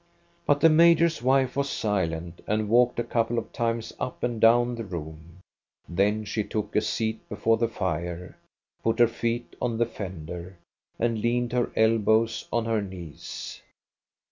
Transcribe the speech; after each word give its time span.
But 0.47 0.61
the 0.61 0.69
major's 0.69 1.21
wife 1.21 1.55
was 1.55 1.69
silent 1.69 2.41
and 2.47 2.69
walked 2.69 2.97
a 2.99 3.03
couple 3.03 3.37
of 3.37 3.53
times 3.53 3.93
up 3.99 4.23
and 4.23 4.41
down 4.41 4.73
the 4.73 4.83
room; 4.83 5.41
then 5.87 6.25
she 6.25 6.43
took 6.43 6.75
a 6.75 6.81
seat 6.81 7.19
before 7.29 7.57
the 7.57 7.67
fire, 7.67 8.35
put 8.81 8.97
her 8.97 9.07
feet 9.07 9.55
on 9.61 9.77
the 9.77 9.85
fender, 9.85 10.57
and 10.97 11.19
leaned 11.21 11.53
her 11.53 11.69
elbows 11.75 12.47
on 12.51 12.65
her 12.65 12.81
knees. 12.81 13.61